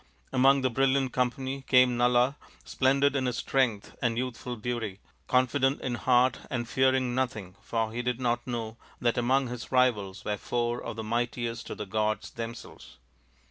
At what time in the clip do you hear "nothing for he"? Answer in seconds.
7.13-8.01